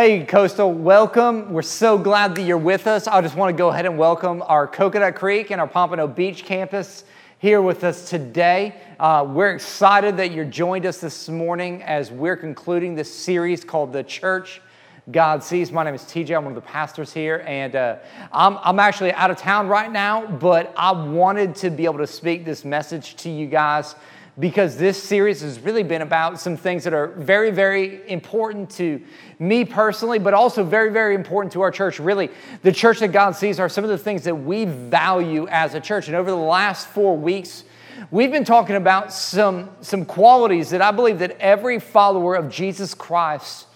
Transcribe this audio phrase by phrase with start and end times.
[0.00, 1.52] Hey, Coastal, welcome.
[1.52, 3.08] We're so glad that you're with us.
[3.08, 6.44] I just want to go ahead and welcome our Coconut Creek and our Pompano Beach
[6.44, 7.02] campus
[7.40, 8.80] here with us today.
[9.00, 13.92] Uh, we're excited that you joined us this morning as we're concluding this series called
[13.92, 14.62] The Church
[15.10, 15.72] God Sees.
[15.72, 16.36] My name is TJ.
[16.36, 17.96] I'm one of the pastors here, and uh,
[18.30, 22.06] I'm, I'm actually out of town right now, but I wanted to be able to
[22.06, 23.96] speak this message to you guys
[24.38, 29.02] because this series has really been about some things that are very, very important to
[29.40, 31.98] me personally, but also very, very important to our church.
[31.98, 32.30] Really,
[32.62, 35.80] the church that God sees are some of the things that we value as a
[35.80, 36.06] church.
[36.06, 37.64] And over the last four weeks,
[38.12, 42.94] we've been talking about some, some qualities that I believe that every follower of Jesus
[42.94, 43.66] Christ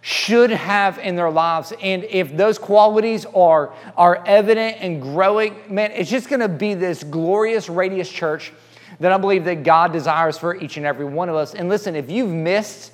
[0.00, 1.74] should have in their lives.
[1.82, 7.04] And if those qualities are, are evident and growing, man, it's just gonna be this
[7.04, 8.52] glorious, radius church
[9.00, 11.54] that I believe that God desires for each and every one of us.
[11.54, 12.92] And listen, if you've missed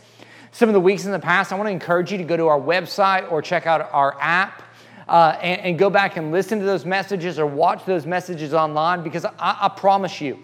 [0.51, 2.49] some of the weeks in the past, I want to encourage you to go to
[2.49, 4.63] our website or check out our app.
[5.09, 9.03] Uh, and, and, go back and listen to those messages or watch those messages online
[9.03, 10.39] because I, I promise you,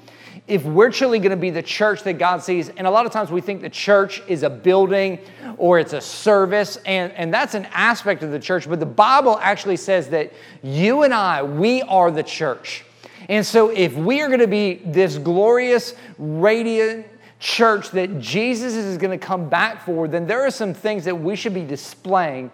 [0.48, 3.12] if we're truly going to be the church that God sees, and a lot of
[3.12, 5.20] times we think the church is a building
[5.58, 9.38] or it's a service, and, and that's an aspect of the church, but the Bible
[9.40, 12.84] actually says that you and I, we are the church.
[13.28, 17.06] And so, if we are going to be this glorious, radiant
[17.38, 21.14] church that Jesus is going to come back for, then there are some things that
[21.14, 22.50] we should be displaying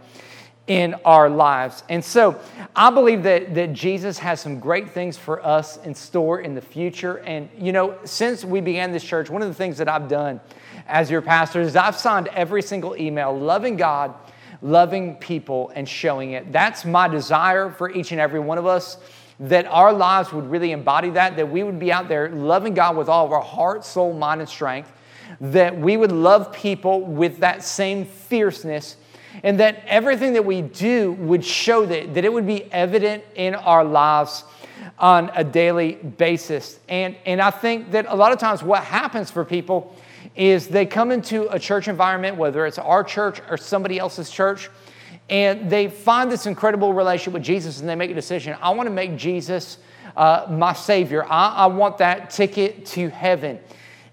[0.67, 1.85] in our lives.
[1.89, 2.41] And so,
[2.75, 6.61] I believe that, that Jesus has some great things for us in store in the
[6.61, 7.19] future.
[7.19, 10.41] And, you know, since we began this church, one of the things that I've done
[10.89, 14.13] as your pastor is I've signed every single email loving God,
[14.61, 16.51] loving people, and showing it.
[16.51, 18.99] That's my desire for each and every one of us
[19.41, 22.97] that our lives would really embody that, that we would be out there loving God
[22.97, 24.93] with all of our heart, soul, mind, and strength,
[25.41, 28.97] that we would love people with that same fierceness,
[29.43, 33.55] and that everything that we do would show that, that it would be evident in
[33.55, 34.45] our lives
[34.99, 36.79] on a daily basis.
[36.89, 39.97] And, and I think that a lot of times what happens for people
[40.37, 44.71] is they come into a church environment, whether it's our church or somebody else's church,
[45.31, 48.87] and they find this incredible relationship with Jesus and they make a decision I want
[48.87, 49.79] to make Jesus
[50.17, 51.25] uh, my Savior.
[51.25, 53.59] I, I, want that ticket to heaven.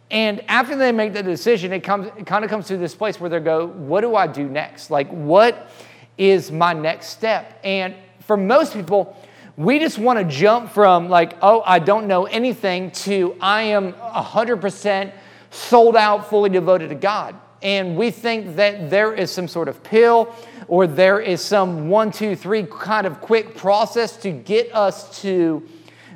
[0.10, 3.20] And after they make the decision, it, comes, it kind of comes to this place
[3.20, 4.90] where they go, What do I do next?
[4.90, 5.70] Like, what
[6.18, 7.60] is my next step?
[7.64, 9.16] And for most people,
[9.58, 13.94] we just want to jump from, like, oh, I don't know anything to I am
[13.94, 15.12] 100%
[15.52, 17.36] sold out, fully devoted to God.
[17.62, 20.34] And we think that there is some sort of pill
[20.68, 25.68] or there is some one, two, three kind of quick process to get us to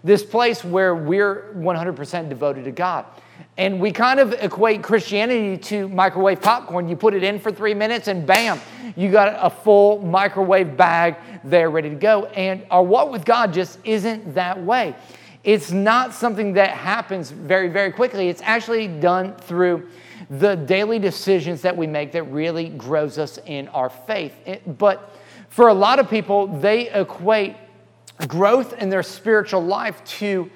[0.03, 3.05] this place where we're 100% devoted to God.
[3.57, 6.89] And we kind of equate Christianity to microwave popcorn.
[6.89, 8.59] You put it in for three minutes, and bam,
[8.95, 12.25] you got a full microwave bag there ready to go.
[12.27, 14.95] And our walk with God just isn't that way.
[15.43, 18.29] It's not something that happens very, very quickly.
[18.29, 19.87] It's actually done through
[20.29, 24.33] the daily decisions that we make that really grows us in our faith.
[24.65, 25.15] But
[25.49, 27.55] for a lot of people, they equate
[28.27, 30.49] growth in their spiritual life to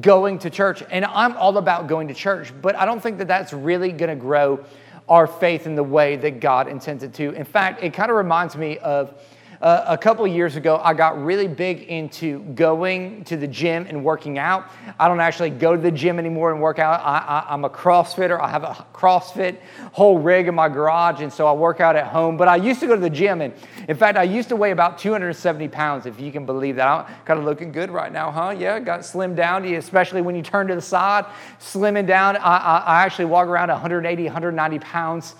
[0.00, 0.82] going to church.
[0.90, 4.10] And I'm all about going to church, but I don't think that that's really going
[4.10, 4.64] to grow
[5.08, 7.32] our faith in the way that God intends it to.
[7.32, 9.22] In fact, it kind of reminds me of
[9.60, 14.04] uh, a couple years ago, I got really big into going to the gym and
[14.04, 14.70] working out.
[15.00, 17.00] I don't actually go to the gym anymore and work out.
[17.04, 18.40] I, am a CrossFitter.
[18.40, 19.58] I have a CrossFit
[19.92, 22.36] whole rig in my garage, and so I work out at home.
[22.36, 23.52] But I used to go to the gym, and
[23.88, 26.86] in fact, I used to weigh about 270 pounds, if you can believe that.
[26.86, 28.54] I'm kind of looking good right now, huh?
[28.56, 31.26] Yeah, got slimmed down, especially when you turn to the side,
[31.60, 32.36] slimming down.
[32.36, 35.34] I, I, I actually walk around 180, 190 pounds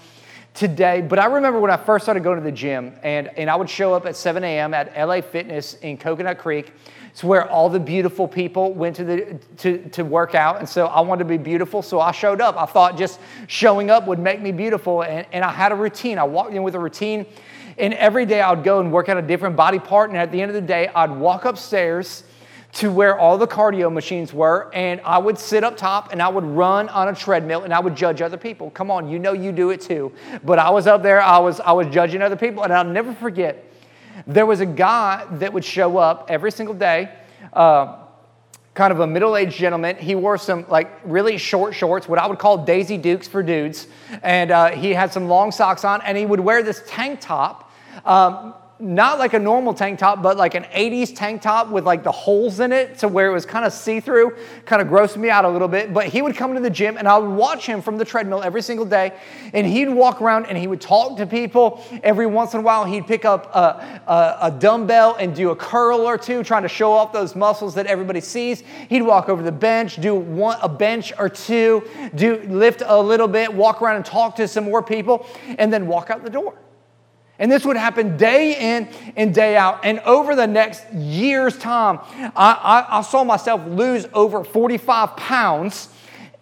[0.54, 1.00] today.
[1.02, 3.70] But I remember when I first started going to the gym, and, and I would
[3.70, 4.74] show up at 7 a.m.
[4.74, 6.72] at LA Fitness in Coconut Creek.
[7.10, 10.58] It's where all the beautiful people went to, the, to, to work out.
[10.58, 12.56] And so I wanted to be beautiful, so I showed up.
[12.56, 15.02] I thought just showing up would make me beautiful.
[15.02, 16.18] And, and I had a routine.
[16.18, 17.26] I walked in with a routine.
[17.76, 20.10] And every day I would go and work out a different body part.
[20.10, 22.24] And at the end of the day, I'd walk upstairs
[22.78, 26.28] to where all the cardio machines were, and I would sit up top and I
[26.28, 28.70] would run on a treadmill and I would judge other people.
[28.70, 30.12] Come on, you know you do it too.
[30.44, 33.12] But I was up there, I was, I was judging other people, and I'll never
[33.12, 33.64] forget
[34.28, 37.10] there was a guy that would show up every single day.
[37.52, 37.96] Uh,
[38.74, 39.96] kind of a middle-aged gentleman.
[39.96, 43.88] He wore some like really short shorts, what I would call Daisy Dukes for dudes,
[44.22, 47.72] and uh, he had some long socks on, and he would wear this tank top.
[48.04, 52.04] Um, not like a normal tank top, but like an 80s tank top with like
[52.04, 54.36] the holes in it to where it was kind of see through,
[54.66, 55.92] kind of grossed me out a little bit.
[55.92, 58.40] But he would come to the gym and I would watch him from the treadmill
[58.40, 59.12] every single day.
[59.52, 61.84] And he'd walk around and he would talk to people.
[62.04, 65.56] Every once in a while, he'd pick up a, a, a dumbbell and do a
[65.56, 68.62] curl or two, trying to show off those muscles that everybody sees.
[68.88, 71.82] He'd walk over the bench, do one, a bench or two,
[72.14, 75.26] do lift a little bit, walk around and talk to some more people,
[75.58, 76.54] and then walk out the door.
[77.38, 79.84] And this would happen day in and day out.
[79.84, 82.00] And over the next year's time,
[82.34, 85.88] I, I, I, saw myself lose over 45 pounds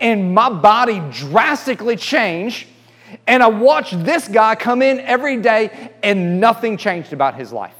[0.00, 2.66] and my body drastically change.
[3.26, 7.74] And I watched this guy come in every day and nothing changed about his life.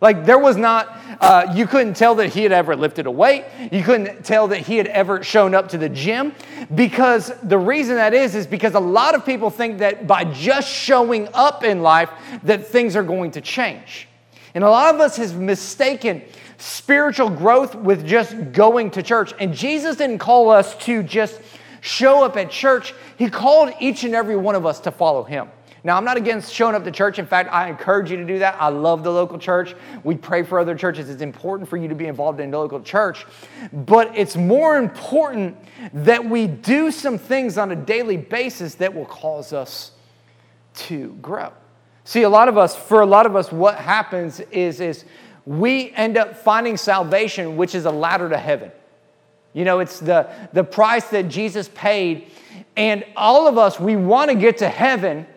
[0.00, 3.44] Like there was not, uh, you couldn't tell that he had ever lifted a weight.
[3.72, 6.34] You couldn't tell that he had ever shown up to the gym
[6.74, 10.68] because the reason that is, is because a lot of people think that by just
[10.68, 12.10] showing up in life
[12.42, 14.06] that things are going to change.
[14.54, 16.22] And a lot of us has mistaken
[16.58, 19.32] spiritual growth with just going to church.
[19.38, 21.40] And Jesus didn't call us to just
[21.80, 22.94] show up at church.
[23.16, 25.48] He called each and every one of us to follow him.
[25.86, 27.20] Now, I'm not against showing up to church.
[27.20, 28.60] In fact, I encourage you to do that.
[28.60, 29.76] I love the local church.
[30.02, 31.08] We pray for other churches.
[31.08, 33.24] It's important for you to be involved in the local church.
[33.72, 35.56] But it's more important
[35.92, 39.92] that we do some things on a daily basis that will cause us
[40.74, 41.52] to grow.
[42.02, 45.04] See, a lot of us, for a lot of us, what happens is, is
[45.44, 48.72] we end up finding salvation, which is a ladder to heaven.
[49.52, 52.32] You know, it's the, the price that Jesus paid.
[52.76, 55.28] And all of us, we want to get to heaven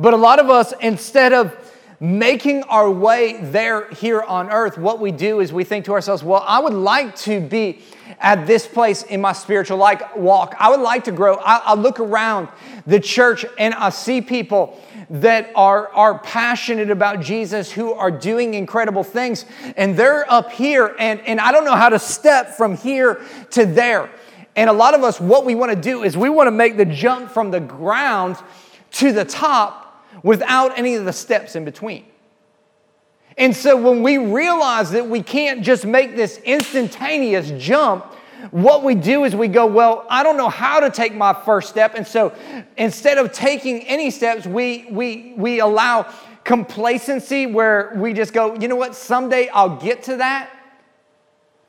[0.00, 1.54] but a lot of us, instead of
[2.00, 6.24] making our way there here on earth, what we do is we think to ourselves,
[6.24, 7.82] well, I would like to be
[8.18, 10.56] at this place in my spiritual like walk.
[10.58, 11.36] I would like to grow.
[11.36, 12.48] I, I look around
[12.86, 14.80] the church and I see people
[15.10, 19.44] that are, are passionate about Jesus, who are doing incredible things,
[19.76, 23.20] and they're up here, and, and I don't know how to step from here
[23.50, 24.08] to there.
[24.56, 26.78] And a lot of us, what we want to do is we want to make
[26.78, 28.36] the jump from the ground
[28.92, 29.89] to the top
[30.22, 32.04] without any of the steps in between.
[33.36, 38.04] And so when we realize that we can't just make this instantaneous jump,
[38.50, 41.68] what we do is we go, Well, I don't know how to take my first
[41.68, 41.94] step.
[41.94, 42.34] And so
[42.76, 46.12] instead of taking any steps, we, we, we allow
[46.44, 48.94] complacency where we just go, You know what?
[48.94, 50.50] Someday I'll get to that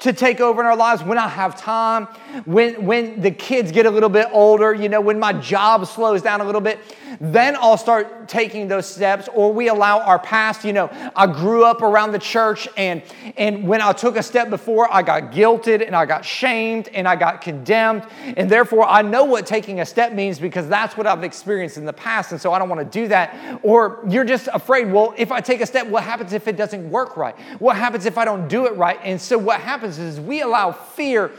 [0.01, 2.07] to take over in our lives when I have time,
[2.45, 6.23] when, when the kids get a little bit older, you know, when my job slows
[6.23, 6.79] down a little bit,
[7.19, 9.29] then I'll start taking those steps.
[9.35, 13.03] Or we allow our past, you know, I grew up around the church and,
[13.37, 17.07] and when I took a step before, I got guilted and I got shamed and
[17.07, 18.07] I got condemned.
[18.23, 21.85] And therefore, I know what taking a step means because that's what I've experienced in
[21.85, 22.31] the past.
[22.31, 23.59] And so I don't want to do that.
[23.61, 26.89] Or you're just afraid, well, if I take a step, what happens if it doesn't
[26.89, 27.37] work right?
[27.59, 28.99] What happens if I don't do it right?
[29.03, 31.31] And so what happens happens is we allow fear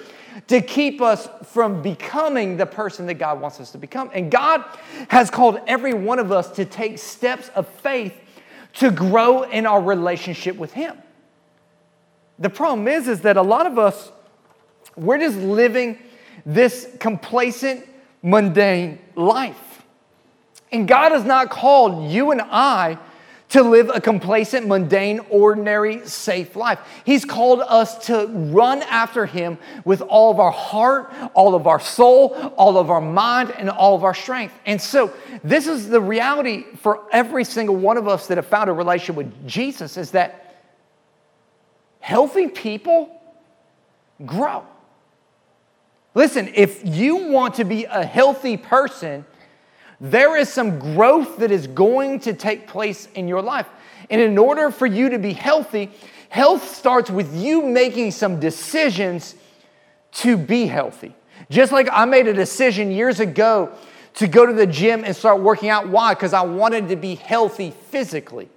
[0.48, 4.10] to keep us from becoming the person that God wants us to become.
[4.14, 4.64] And God
[5.08, 8.14] has called every one of us to take steps of faith
[8.74, 10.96] to grow in our relationship with Him.
[12.38, 14.10] The problem is, is that a lot of us,
[14.96, 15.98] we're just living
[16.46, 17.86] this complacent,
[18.22, 19.82] mundane life.
[20.72, 22.98] And God has not called you and I
[23.52, 26.78] to live a complacent, mundane, ordinary, safe life.
[27.04, 31.78] He's called us to run after Him with all of our heart, all of our
[31.78, 34.58] soul, all of our mind, and all of our strength.
[34.64, 35.12] And so,
[35.44, 39.16] this is the reality for every single one of us that have found a relationship
[39.16, 40.56] with Jesus is that
[42.00, 43.20] healthy people
[44.24, 44.64] grow.
[46.14, 49.26] Listen, if you want to be a healthy person,
[50.02, 53.68] there is some growth that is going to take place in your life.
[54.10, 55.92] And in order for you to be healthy,
[56.28, 59.36] health starts with you making some decisions
[60.14, 61.14] to be healthy.
[61.50, 63.72] Just like I made a decision years ago
[64.14, 65.88] to go to the gym and start working out.
[65.88, 66.14] Why?
[66.14, 68.48] Because I wanted to be healthy physically.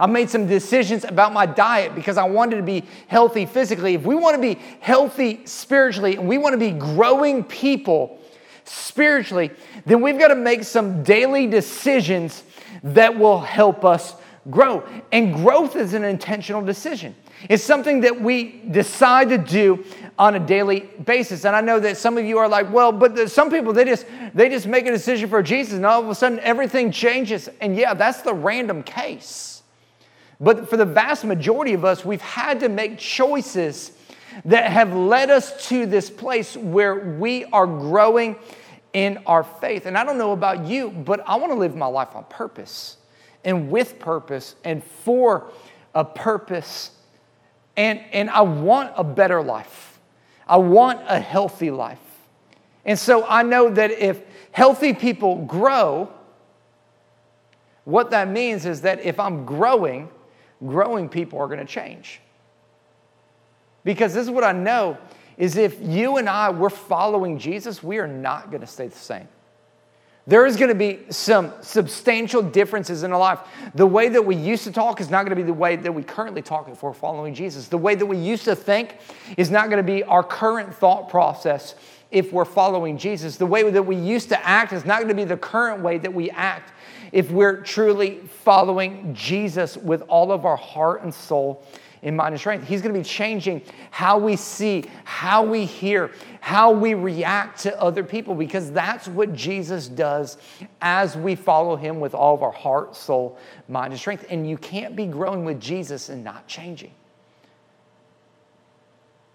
[0.00, 3.94] I made some decisions about my diet because I wanted to be healthy physically.
[3.94, 8.18] If we want to be healthy spiritually and we want to be growing people
[8.68, 9.50] spiritually,
[9.86, 12.42] then we've got to make some daily decisions
[12.82, 14.14] that will help us
[14.50, 14.86] grow.
[15.12, 17.14] And growth is an intentional decision.
[17.48, 19.84] It's something that we decide to do
[20.18, 21.44] on a daily basis.
[21.44, 24.06] And I know that some of you are like, well, but some people they just
[24.34, 27.48] they just make a decision for Jesus and all of a sudden everything changes.
[27.60, 29.62] And yeah, that's the random case.
[30.40, 33.92] But for the vast majority of us, we've had to make choices
[34.44, 38.36] that have led us to this place where we are growing
[38.92, 39.86] in our faith.
[39.86, 42.96] And I don't know about you, but I want to live my life on purpose.
[43.44, 45.50] and with purpose and for
[45.94, 46.90] a purpose.
[47.76, 49.98] And, and I want a better life.
[50.46, 52.00] I want a healthy life.
[52.84, 56.12] And so I know that if healthy people grow,
[57.84, 60.08] what that means is that if I'm growing,
[60.66, 62.20] growing people are going to change.
[63.84, 64.98] Because this is what I know
[65.36, 68.98] is if you and I we're following Jesus, we are not going to stay the
[68.98, 69.28] same.
[70.26, 73.38] There is going to be some substantial differences in our life.
[73.74, 75.90] The way that we used to talk is not going to be the way that
[75.90, 77.68] we currently talk if we're following Jesus.
[77.68, 78.98] The way that we used to think
[79.38, 81.76] is not going to be our current thought process
[82.10, 83.36] if we're following Jesus.
[83.36, 85.96] The way that we used to act is not going to be the current way
[85.96, 86.72] that we act
[87.10, 91.64] if we're truly following Jesus with all of our heart and soul
[92.02, 92.66] in mind and strength.
[92.66, 97.80] He's going to be changing how we see, how we hear, how we react to
[97.80, 100.38] other people, because that's what Jesus does
[100.80, 103.38] as we follow him with all of our heart, soul,
[103.68, 104.26] mind, and strength.
[104.30, 106.92] And you can't be growing with Jesus and not changing.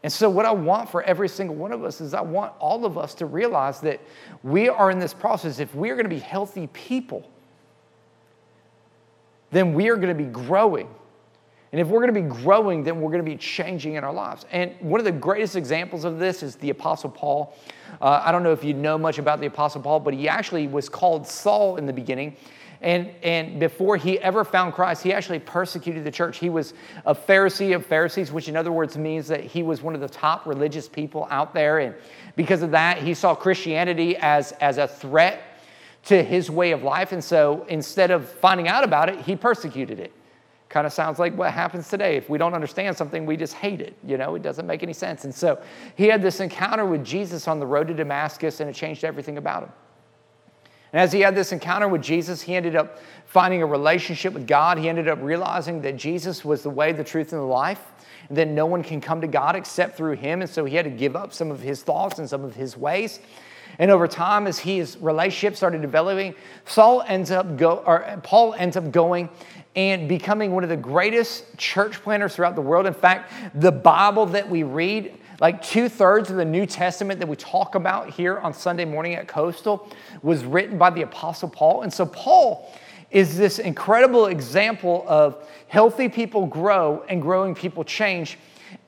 [0.04, 2.86] And so, what I want for every single one of us is I want all
[2.86, 4.02] of us to realize that
[4.44, 5.60] we are in this process.
[5.60, 7.30] If we're going to be healthy people,
[9.52, 10.90] then we are going to be growing.
[11.74, 14.14] And if we're going to be growing, then we're going to be changing in our
[14.14, 14.46] lives.
[14.52, 17.58] And one of the greatest examples of this is the Apostle Paul.
[18.00, 20.68] Uh, I don't know if you know much about the Apostle Paul, but he actually
[20.68, 22.36] was called Saul in the beginning.
[22.82, 26.38] And, and before he ever found Christ, he actually persecuted the church.
[26.38, 26.76] He was
[27.08, 30.10] a Pharisee of Pharisees, which in other words means that he was one of the
[30.10, 31.80] top religious people out there.
[31.80, 31.96] And
[32.36, 35.42] because of that, he saw Christianity as, as a threat
[36.06, 37.14] to his way of life.
[37.14, 40.14] And so instead of finding out about it, he persecuted it.
[40.74, 42.16] Kind of sounds like what happens today.
[42.16, 43.96] If we don't understand something, we just hate it.
[44.04, 45.24] You know, it doesn't make any sense.
[45.24, 45.62] And so
[45.96, 49.38] he had this encounter with Jesus on the road to Damascus, and it changed everything
[49.38, 49.70] about him.
[50.92, 54.48] And as he had this encounter with Jesus, he ended up finding a relationship with
[54.48, 54.80] God.
[54.80, 57.92] He ended up realizing that Jesus was the way, the truth, and the life,
[58.30, 60.42] and that no one can come to God except through him.
[60.42, 62.76] And so he had to give up some of his thoughts and some of his
[62.76, 63.20] ways.
[63.80, 68.78] And over time, as his relationship started developing, Saul ends up go, or Paul ends
[68.78, 69.30] up going
[69.76, 72.86] and becoming one of the greatest church planters throughout the world.
[72.86, 77.28] In fact, the Bible that we read like two thirds of the New Testament that
[77.28, 79.90] we talk about here on Sunday morning at Coastal
[80.22, 81.82] was written by the Apostle Paul.
[81.82, 82.72] And so, Paul
[83.10, 88.38] is this incredible example of healthy people grow and growing people change.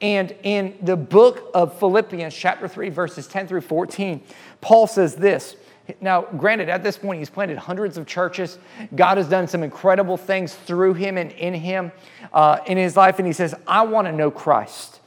[0.01, 4.22] And in the book of Philippians, chapter 3, verses 10 through 14,
[4.62, 5.56] Paul says this.
[6.01, 8.58] Now, granted, at this point, he's planted hundreds of churches.
[8.96, 11.92] God has done some incredible things through him and in him
[12.34, 13.20] uh, in his life.
[13.20, 15.00] And he says, I want to know Christ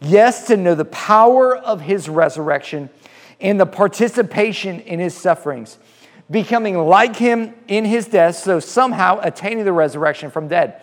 [0.00, 2.90] Yes, to know the power of his resurrection
[3.40, 5.78] and the participation in his sufferings,
[6.30, 10.80] becoming like him in his death, so somehow attaining the resurrection from dead.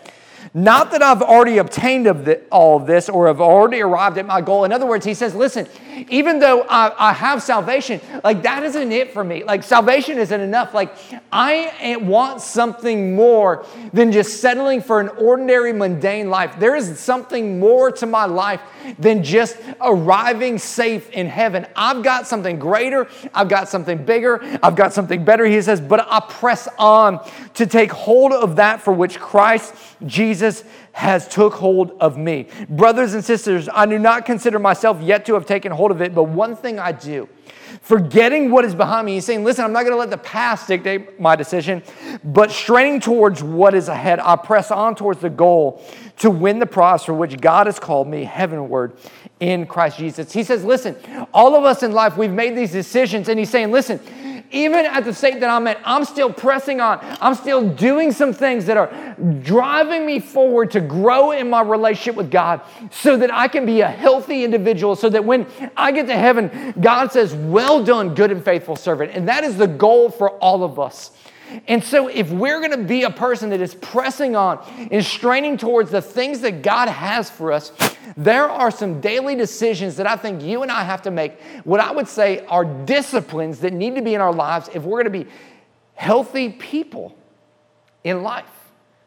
[0.56, 4.26] Not that I've already obtained of the, all of this or have already arrived at
[4.26, 4.64] my goal.
[4.64, 5.66] In other words, he says, listen,
[6.08, 9.42] even though I, I, have salvation, like that isn't it for me.
[9.42, 10.72] Like salvation isn't enough.
[10.72, 10.94] Like
[11.32, 16.54] I eh, want something more than just settling for an ordinary, mundane life.
[16.60, 18.60] There is something more to my life
[19.00, 21.66] than just arriving safe in heaven.
[21.74, 23.08] I've got something greater.
[23.34, 24.40] I've got something bigger.
[24.62, 25.44] I've got something better.
[25.46, 29.74] He says, but I press on to take hold of that for which Christ
[30.06, 30.43] Jesus
[30.92, 32.48] has took hold of me.
[32.68, 36.14] Brothers and sisters, I do not consider myself yet to have taken hold of it,
[36.14, 37.28] but one thing I do,
[37.82, 40.68] forgetting what is behind me, he's saying, listen, I'm not going to let the past
[40.68, 41.82] dictate my decision,
[42.22, 45.84] but straining towards what is ahead, I press on towards the goal
[46.18, 48.96] to win the prize for which God has called me heavenward
[49.40, 50.32] in Christ Jesus.
[50.32, 50.96] He says, listen,
[51.34, 54.00] all of us in life, we've made these decisions, and he's saying, listen,
[54.50, 56.98] even at the state that I'm at, I'm still pressing on.
[57.20, 62.14] I'm still doing some things that are driving me forward to grow in my relationship
[62.16, 62.60] with God
[62.90, 65.46] so that I can be a healthy individual, so that when
[65.76, 69.12] I get to heaven, God says, Well done, good and faithful servant.
[69.12, 71.10] And that is the goal for all of us.
[71.68, 74.58] And so, if we're going to be a person that is pressing on
[74.90, 77.72] and straining towards the things that God has for us,
[78.16, 81.40] there are some daily decisions that I think you and I have to make.
[81.64, 85.02] What I would say are disciplines that need to be in our lives if we're
[85.02, 85.30] going to be
[85.94, 87.16] healthy people
[88.02, 88.50] in life.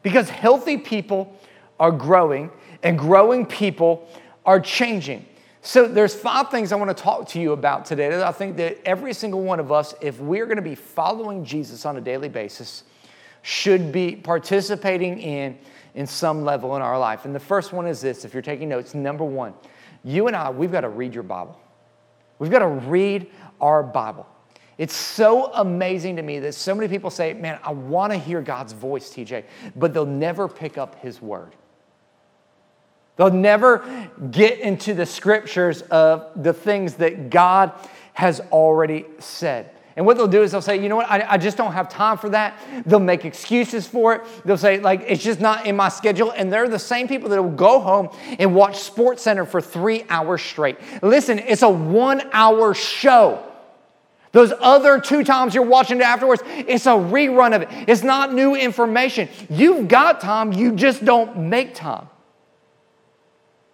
[0.02, 1.36] Because healthy people
[1.80, 2.50] are growing,
[2.82, 4.08] and growing people
[4.44, 5.24] are changing.
[5.60, 8.56] So there's five things I want to talk to you about today that I think
[8.58, 12.00] that every single one of us, if we're going to be following Jesus on a
[12.00, 12.84] daily basis,
[13.42, 15.58] should be participating in
[15.94, 17.24] in some level in our life.
[17.24, 19.54] And the first one is this if you're taking notes, number one,
[20.04, 21.58] you and I, we've got to read your Bible.
[22.38, 24.26] We've got to read our Bible.
[24.76, 28.40] It's so amazing to me that so many people say, Man, I want to hear
[28.40, 31.56] God's voice, TJ, but they'll never pick up His word.
[33.18, 37.72] They'll never get into the scriptures of the things that God
[38.14, 39.70] has already said.
[39.96, 41.88] And what they'll do is they'll say, you know what, I, I, just don't have
[41.88, 42.56] time for that.
[42.86, 44.22] They'll make excuses for it.
[44.44, 46.30] They'll say, like, it's just not in my schedule.
[46.30, 50.40] And they're the same people that will go home and watch SportsCenter for three hours
[50.40, 50.76] straight.
[51.02, 53.44] Listen, it's a one hour show.
[54.30, 57.68] Those other two times you're watching it afterwards, it's a rerun of it.
[57.88, 59.28] It's not new information.
[59.50, 62.08] You've got time, you just don't make time.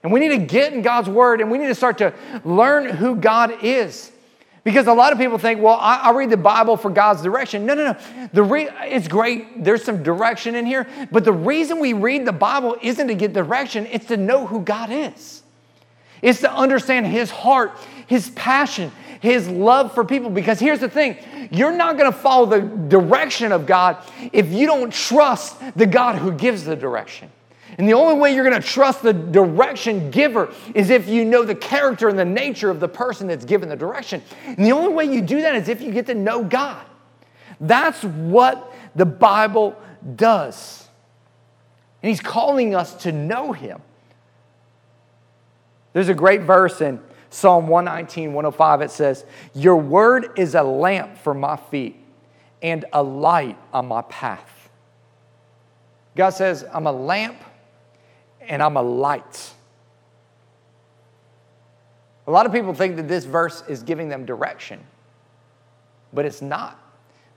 [0.04, 2.12] And we need to get in God's word and we need to start to
[2.44, 4.12] learn who God is.
[4.62, 7.66] Because a lot of people think, well, I, I, read the Bible for God's direction.
[7.66, 8.28] No, no, no.
[8.32, 9.62] The re- it's great.
[9.62, 10.86] There's some direction in here.
[11.10, 14.60] But the reason we read the Bible isn't to get direction, it's to know who
[14.60, 15.42] God is.
[16.22, 17.72] It's to understand His heart,
[18.06, 20.30] His passion, His love for people.
[20.30, 21.18] Because here's the thing
[21.50, 23.98] you're not going to follow the direction of God
[24.32, 27.30] if you don't trust the God who gives the direction.
[27.78, 31.44] And the only way you're going to trust the direction giver is if you know
[31.44, 34.22] the character and the nature of the person that's given the direction.
[34.44, 36.84] And the only way you do that is if you get to know God.
[37.60, 39.76] That's what the Bible
[40.16, 40.88] does.
[42.02, 43.80] And He's calling us to know Him.
[45.92, 47.00] There's a great verse in
[47.30, 48.82] Psalm 119, 105.
[48.82, 51.96] It says, Your word is a lamp for my feet
[52.62, 54.70] and a light on my path.
[56.16, 57.36] God says, I'm a lamp
[58.48, 59.52] and I'm a light.
[62.26, 64.80] A lot of people think that this verse is giving them direction,
[66.12, 66.80] but it's not.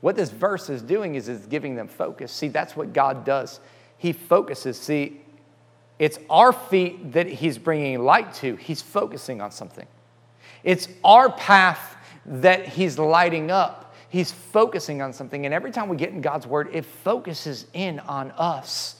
[0.02, 2.32] What this verse is doing is it's giving them focus.
[2.32, 3.60] See, that's what God does.
[3.98, 4.78] He focuses.
[4.80, 5.22] See,
[6.00, 8.56] it's our feet that He's bringing light to.
[8.56, 9.88] He's focusing on something.
[10.64, 11.96] It's our path
[12.26, 13.96] that He's lighting up.
[14.10, 15.46] He's focusing on something.
[15.46, 18.97] And every time we get in God's Word, it focuses in on us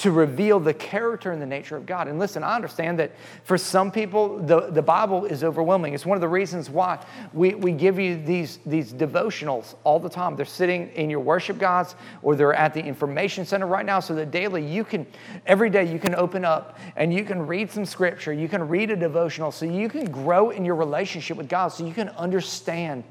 [0.00, 2.08] to reveal the character and the nature of God.
[2.08, 3.12] And listen, I understand that
[3.44, 5.92] for some people, the, the Bible is overwhelming.
[5.92, 7.04] It's one of the reasons why
[7.34, 10.36] we, we give you these, these devotionals all the time.
[10.36, 14.14] They're sitting in your worship guides or they're at the information center right now so
[14.14, 15.06] that daily you can,
[15.44, 18.90] every day you can open up and you can read some scripture, you can read
[18.90, 23.04] a devotional so you can grow in your relationship with God, so you can understand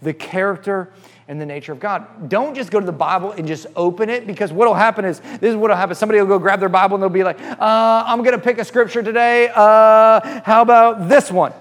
[0.00, 0.92] the character
[1.32, 2.28] and the nature of God.
[2.28, 5.18] Don't just go to the Bible and just open it because what will happen is
[5.18, 5.94] this is what will happen.
[5.94, 8.58] Somebody will go grab their Bible and they'll be like, uh, I'm going to pick
[8.58, 9.48] a scripture today.
[9.48, 11.54] Uh, how about this one?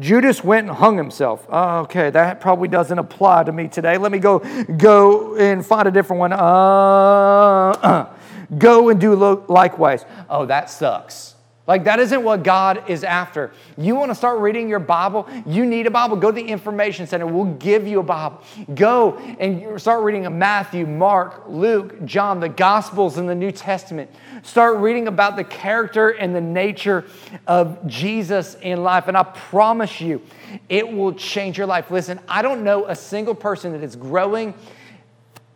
[0.00, 1.46] Judas went and hung himself.
[1.48, 3.96] Oh, okay, that probably doesn't apply to me today.
[3.96, 4.40] Let me go
[4.76, 6.32] go and find a different one.
[6.32, 8.06] Uh, uh,
[8.58, 9.14] go and do
[9.48, 10.04] likewise.
[10.28, 11.35] Oh, that sucks.
[11.66, 13.50] Like, that isn't what God is after.
[13.76, 15.28] You want to start reading your Bible?
[15.44, 16.16] You need a Bible.
[16.16, 17.26] Go to the information center.
[17.26, 18.40] We'll give you a Bible.
[18.72, 24.10] Go and start reading Matthew, Mark, Luke, John, the Gospels and the New Testament.
[24.44, 27.04] Start reading about the character and the nature
[27.48, 29.08] of Jesus in life.
[29.08, 30.22] And I promise you,
[30.68, 31.90] it will change your life.
[31.90, 34.54] Listen, I don't know a single person that is growing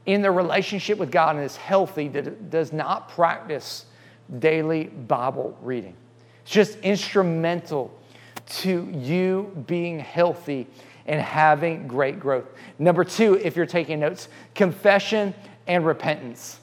[0.07, 3.85] in their relationship with God and is healthy that does not practice
[4.39, 5.97] daily Bible reading.
[6.43, 7.93] It's just instrumental
[8.47, 10.67] to you being healthy
[11.07, 12.47] and having great growth.
[12.79, 15.35] Number two, if you're taking notes, confession
[15.67, 16.59] and repentance.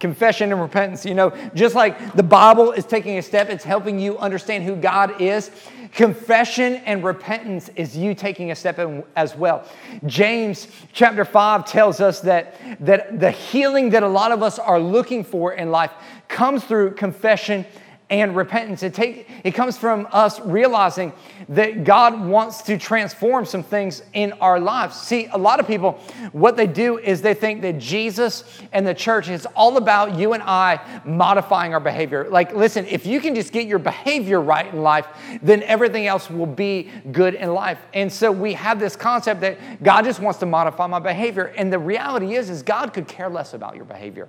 [0.00, 1.04] Confession and repentance.
[1.04, 4.76] You know, just like the Bible is taking a step, it's helping you understand who
[4.76, 5.50] God is.
[5.92, 8.78] Confession and repentance is you taking a step
[9.16, 9.66] as well.
[10.06, 14.78] James chapter 5 tells us that, that the healing that a lot of us are
[14.78, 15.90] looking for in life
[16.28, 17.66] comes through confession
[18.10, 18.82] and repentance.
[18.82, 21.12] It, take, it comes from us realizing
[21.50, 24.96] that God wants to transform some things in our lives.
[24.96, 25.92] See, a lot of people,
[26.32, 30.32] what they do is they think that Jesus and the church is all about you
[30.32, 32.28] and I modifying our behavior.
[32.30, 35.06] Like, listen, if you can just get your behavior right in life,
[35.42, 37.78] then everything else will be good in life.
[37.92, 41.52] And so we have this concept that God just wants to modify my behavior.
[41.56, 44.28] And the reality is, is God could care less about your behavior.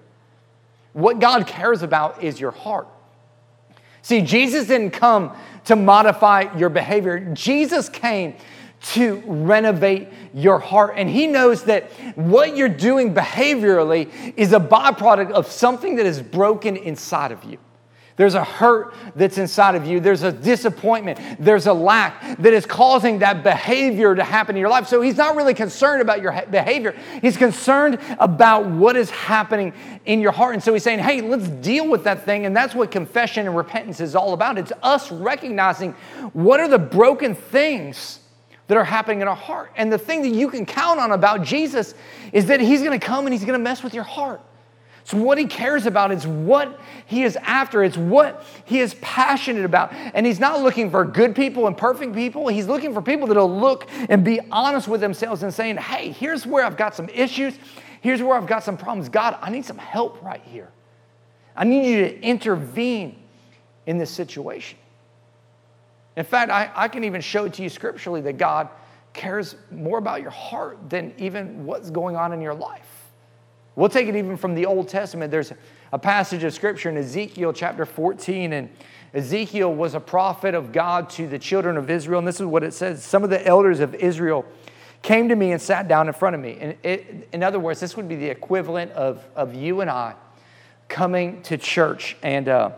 [0.94, 2.88] What God cares about is your heart.
[4.02, 8.36] See, Jesus didn't come to modify your behavior, Jesus came
[8.82, 10.94] to renovate your heart.
[10.96, 16.22] And He knows that what you're doing behaviorally is a byproduct of something that is
[16.22, 17.58] broken inside of you.
[18.20, 20.02] There's a hurt that's inside of you.
[20.02, 21.22] There's a disappointment.
[21.40, 24.88] There's a lack that is causing that behavior to happen in your life.
[24.88, 26.98] So he's not really concerned about your behavior.
[27.22, 29.72] He's concerned about what is happening
[30.06, 30.54] in your heart.
[30.54, 32.46] And so he's saying, hey, let's deal with that thing.
[32.46, 34.58] And that's what confession and repentance is all about.
[34.58, 35.94] It's us recognizing
[36.34, 38.20] what are the broken things
[38.68, 39.72] that are happening in our heart.
[39.78, 41.94] And the thing that you can count on about Jesus
[42.34, 44.42] is that he's going to come and he's going to mess with your heart.
[45.10, 47.84] So, what he cares about is what he is after.
[47.84, 49.92] It's what he is passionate about.
[49.92, 52.48] And he's not looking for good people and perfect people.
[52.48, 56.46] He's looking for people that'll look and be honest with themselves and saying, hey, here's
[56.46, 57.58] where I've got some issues.
[58.02, 59.10] Here's where I've got some problems.
[59.10, 60.70] God, I need some help right here.
[61.56, 63.16] I need you to intervene
[63.88, 64.78] in this situation.
[66.18, 68.70] In fact, I, I can even show it to you scripturally that God
[69.14, 72.99] cares more about your heart than even what's going on in your life.
[73.80, 75.32] We'll take it even from the Old Testament.
[75.32, 75.54] There's
[75.94, 78.70] a passage of scripture in Ezekiel chapter 14, and
[79.14, 82.20] Ezekiel was a prophet of God to the children of Israel.
[82.20, 84.44] And this is what it says Some of the elders of Israel
[85.02, 86.58] came to me and sat down in front of me.
[86.60, 90.16] And it, in other words, this would be the equivalent of, of you and I
[90.90, 92.18] coming to church.
[92.22, 92.72] And uh,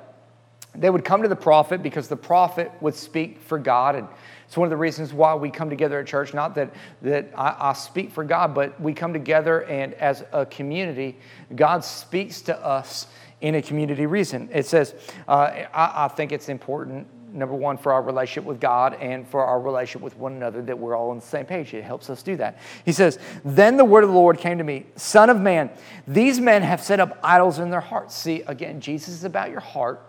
[0.75, 3.95] they would come to the prophet because the prophet would speak for God.
[3.95, 4.07] And
[4.51, 6.33] it's one of the reasons why we come together at church.
[6.33, 10.45] Not that, that I, I speak for God, but we come together and as a
[10.45, 11.17] community,
[11.55, 13.07] God speaks to us
[13.39, 14.49] in a community reason.
[14.51, 14.93] It says,
[15.25, 15.31] uh,
[15.73, 19.61] I, I think it's important number one, for our relationship with God and for our
[19.61, 21.73] relationship with one another, that we're all on the same page.
[21.73, 22.59] It helps us do that.
[22.83, 25.69] He says, Then the word of the Lord came to me Son of man,
[26.05, 28.17] these men have set up idols in their hearts.
[28.17, 30.01] See, again, Jesus is about your heart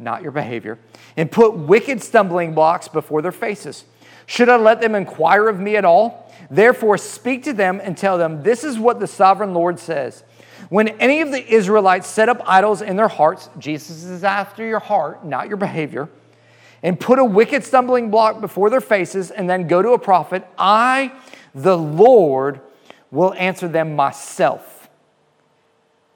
[0.00, 0.78] not your behavior,
[1.16, 3.84] and put wicked stumbling blocks before their faces.
[4.26, 6.32] Should I let them inquire of me at all?
[6.50, 10.24] Therefore, speak to them and tell them, This is what the sovereign Lord says.
[10.68, 14.78] When any of the Israelites set up idols in their hearts, Jesus is after your
[14.78, 16.08] heart, not your behavior,
[16.82, 20.46] and put a wicked stumbling block before their faces, and then go to a prophet,
[20.56, 21.12] I,
[21.54, 22.60] the Lord,
[23.10, 24.79] will answer them myself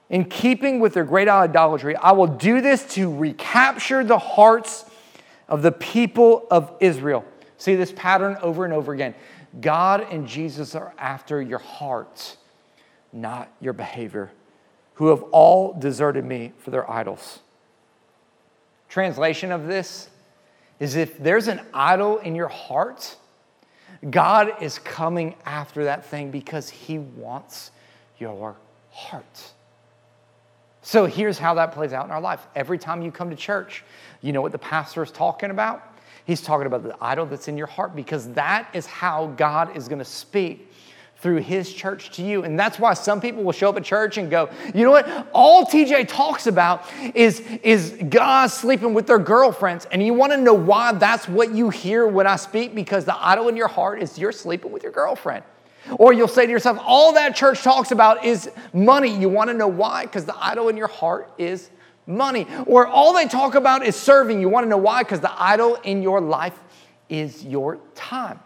[0.09, 4.85] in keeping with their great idolatry, I will do this to recapture the hearts
[5.47, 7.25] of the people of Israel.
[7.57, 9.15] See this pattern over and over again.
[9.61, 12.37] God and Jesus are after your heart,
[13.13, 14.31] not your behavior,
[14.95, 17.39] who have all deserted me for their idols.
[18.89, 20.09] Translation of this
[20.79, 23.15] is if there's an idol in your heart,
[24.09, 27.71] God is coming after that thing because he wants
[28.19, 28.55] your
[28.91, 29.53] heart.
[30.85, 32.45] So here's how that plays out in our life.
[32.55, 33.83] Every time you come to church,
[34.21, 35.81] you know what the pastor is talking about?
[36.25, 39.87] He's talking about the idol that's in your heart because that is how God is
[39.87, 40.71] going to speak
[41.17, 42.43] through his church to you.
[42.43, 45.27] And that's why some people will show up at church and go, you know what?
[45.33, 49.85] All TJ talks about is, is God sleeping with their girlfriends.
[49.85, 52.75] And you want to know why that's what you hear when I speak?
[52.75, 55.45] Because the idol in your heart is you're sleeping with your girlfriend.
[55.97, 59.15] Or you'll say to yourself, all that church talks about is money.
[59.15, 60.05] You want to know why?
[60.05, 61.69] Because the idol in your heart is
[62.07, 62.47] money.
[62.65, 64.41] Or all they talk about is serving.
[64.41, 65.03] You want to know why?
[65.03, 66.59] Because the idol in your life
[67.09, 68.39] is your time.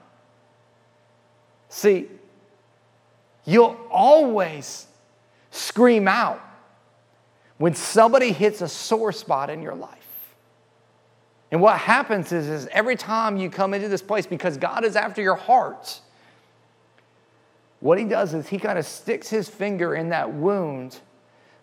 [1.70, 2.08] See,
[3.46, 4.88] you'll always
[5.52, 6.42] scream out
[7.58, 9.96] when somebody hits a sore spot in your life.
[11.52, 14.96] And what happens is, is every time you come into this place, because God is
[14.96, 16.00] after your heart,
[17.80, 21.00] what he does is he kind of sticks his finger in that wound,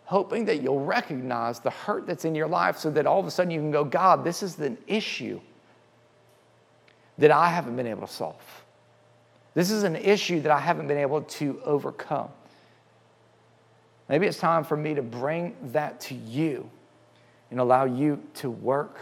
[0.04, 3.30] hoping that you'll recognize the hurt that's in your life so that all of a
[3.30, 5.40] sudden you can go, God, this is an issue
[7.18, 8.64] that I haven't been able to solve.
[9.54, 12.28] This is an issue that I haven't been able to overcome.
[14.08, 16.68] Maybe it's time for me to bring that to you
[17.50, 18.98] and allow you to work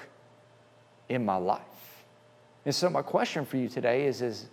[1.09, 1.61] in my life.
[2.65, 4.47] And so, my question for you today is, is,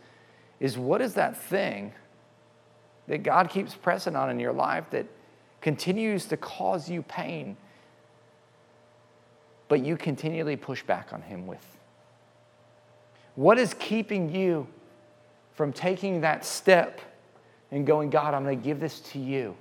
[0.60, 1.94] is what is that thing
[3.08, 5.06] that God keeps pressing on in your life that
[5.62, 7.58] continues to cause you pain,
[9.68, 11.66] but you continually push back on Him with?
[13.36, 14.68] What is keeping you
[15.54, 17.02] from taking that step
[17.72, 19.56] and going, God, I'm going to give this to you?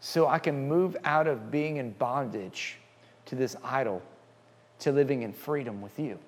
[0.00, 2.78] So I can move out of being in bondage
[3.26, 4.02] to this idol
[4.80, 6.18] to living in freedom with you.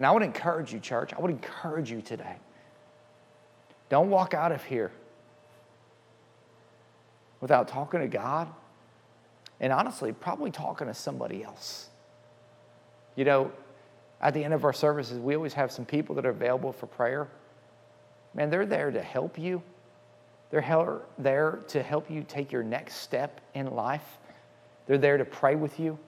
[0.00, 2.36] And I would encourage you, church, I would encourage you today.
[3.90, 4.90] Don't walk out of here
[7.42, 8.48] without talking to God
[9.60, 11.90] and honestly, probably talking to somebody else.
[13.14, 13.52] You know,
[14.22, 16.86] at the end of our services, we always have some people that are available for
[16.86, 17.28] prayer.
[18.32, 19.62] Man, they're there to help you.
[20.48, 24.16] They're there to help you take your next step in life.
[24.86, 25.98] They're there to pray with you.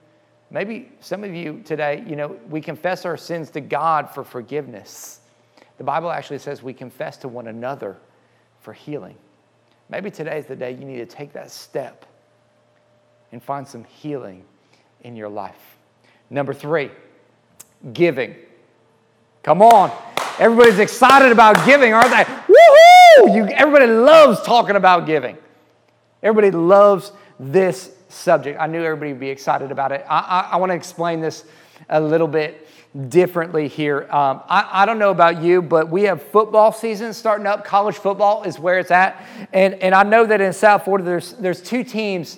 [0.53, 5.19] Maybe some of you today, you know, we confess our sins to God for forgiveness.
[5.79, 7.97] The Bible actually says we confess to one another
[8.61, 9.17] for healing.
[9.89, 12.05] Maybe today is the day you need to take that step
[13.31, 14.45] and find some healing
[15.01, 15.77] in your life.
[16.29, 16.91] Number three,
[17.91, 18.35] giving.
[19.41, 19.91] Come on.
[20.37, 22.23] Everybody's excited about giving, aren't they?
[22.23, 23.35] Woohoo!
[23.35, 25.35] You, everybody loves talking about giving.
[26.21, 28.59] Everybody loves this subject.
[28.59, 30.05] I knew everybody would be excited about it.
[30.09, 31.45] I, I, I want to explain this
[31.89, 32.67] a little bit
[33.09, 34.03] differently here.
[34.11, 37.65] Um, I, I, don't know about you, but we have football season starting up.
[37.65, 39.25] College football is where it's at.
[39.51, 42.37] And, and I know that in South Florida, there's, there's two teams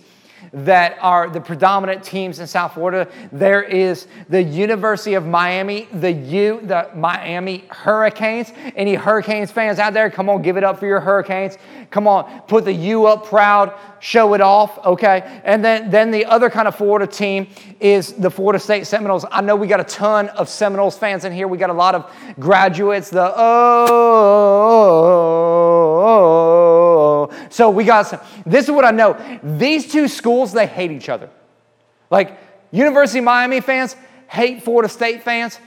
[0.53, 3.11] that are the predominant teams in South Florida.
[3.31, 8.51] There is the University of Miami, the U, the Miami Hurricanes.
[8.75, 10.09] Any Hurricanes fans out there?
[10.09, 11.57] Come on, give it up for your Hurricanes.
[11.91, 15.41] Come on, put the U up proud, show it off, okay?
[15.43, 17.47] And then, then the other kind of Florida team
[17.79, 19.25] is the Florida State Seminoles.
[19.31, 21.47] I know we got a ton of Seminoles fans in here.
[21.47, 23.95] We got a lot of graduates, the oh, oh,
[24.75, 25.05] oh,
[25.97, 26.41] oh.
[26.41, 26.44] oh.
[27.55, 28.19] So we got some.
[28.45, 29.15] This is what I know.
[29.41, 31.29] These two schools, they hate each other.
[32.11, 32.37] Like
[32.71, 33.95] University of Miami fans
[34.27, 35.57] hate Florida State fans.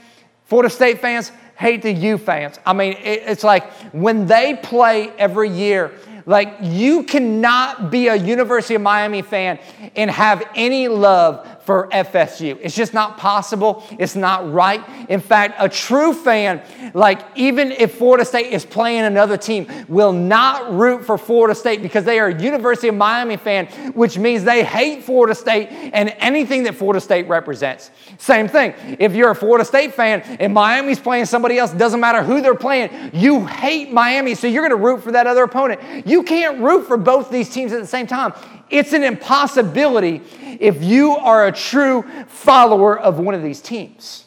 [0.45, 2.59] Florida State fans hate the U fans.
[2.63, 5.91] I mean, it's like when they play every year,
[6.27, 9.57] like, you cannot be a University of Miami fan
[9.95, 12.57] and have any love for FSU.
[12.63, 13.83] It's just not possible.
[13.99, 14.83] It's not right.
[15.07, 16.63] In fact, a true fan,
[16.95, 21.83] like even if Florida State is playing another team, will not root for Florida State
[21.83, 26.09] because they are a University of Miami fan, which means they hate Florida State and
[26.17, 27.91] anything that Florida State represents.
[28.17, 28.73] Same thing.
[28.97, 32.55] If you're a Florida State fan and Miami's playing somebody else, doesn't matter who they're
[32.55, 36.07] playing, you hate Miami, so you're going to root for that other opponent.
[36.07, 38.33] You can't root for both these teams at the same time.
[38.69, 40.21] It's an impossibility
[40.59, 44.25] if you are a true follower of one of these teams.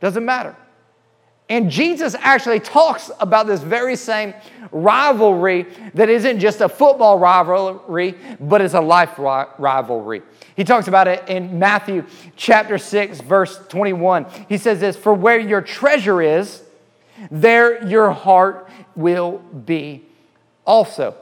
[0.00, 0.56] Doesn't matter.
[1.48, 4.32] And Jesus actually talks about this very same
[4.70, 10.22] rivalry that isn't just a football rivalry, but is a life rivalry.
[10.56, 14.26] He talks about it in Matthew chapter 6, verse 21.
[14.48, 16.62] He says this For where your treasure is,
[17.30, 20.04] there your heart will be
[20.64, 21.14] also.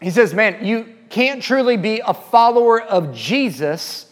[0.00, 4.06] He says, Man, you can't truly be a follower of Jesus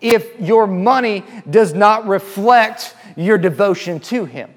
[0.00, 4.50] if your money does not reflect your devotion to Him.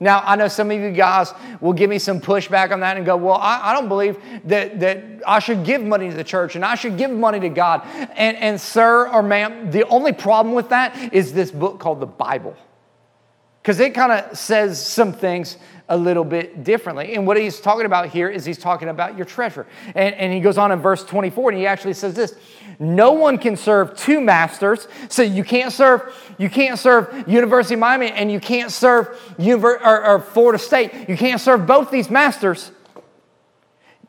[0.00, 3.04] Now, I know some of you guys will give me some pushback on that and
[3.04, 6.54] go, Well, I, I, don't believe that, that I should give money to the church
[6.54, 7.82] and I should give money to God.
[8.14, 12.06] And, and, sir or ma'am, the only problem with that is this book called the
[12.06, 12.56] Bible.
[13.68, 15.58] Because it kind of says some things
[15.90, 17.14] a little bit differently.
[17.14, 19.66] And what he's talking about here is he's talking about your treasure.
[19.94, 22.34] And, and he goes on in verse 24 and he actually says this
[22.78, 24.88] no one can serve two masters.
[25.10, 29.84] So you can't serve, you can't serve University of Miami and you can't serve Univer-
[29.84, 31.06] or, or Florida State.
[31.06, 32.72] You can't serve both these masters.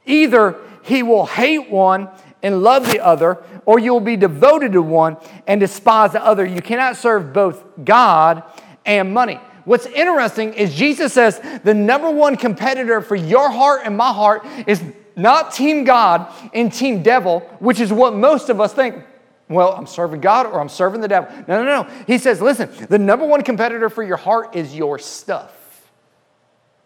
[0.05, 2.07] Either he will hate one
[2.41, 5.17] and love the other, or you will be devoted to one
[5.47, 6.45] and despise the other.
[6.45, 8.43] You cannot serve both God
[8.85, 9.39] and money.
[9.65, 14.45] What's interesting is Jesus says the number one competitor for your heart and my heart
[14.67, 14.81] is
[15.15, 19.03] not Team God and Team Devil, which is what most of us think.
[19.49, 21.29] Well, I'm serving God or I'm serving the devil.
[21.47, 21.89] No, no, no.
[22.05, 25.55] He says, listen, the number one competitor for your heart is your stuff.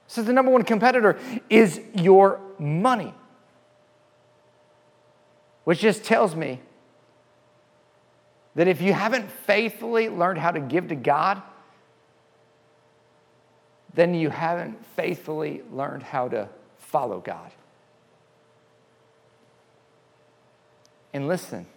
[0.07, 3.13] So the number one competitor is your money.
[5.65, 6.59] Which just tells me
[8.55, 11.41] that if you haven't faithfully learned how to give to God,
[13.93, 17.51] then you haven't faithfully learned how to follow God.
[21.13, 21.67] And listen,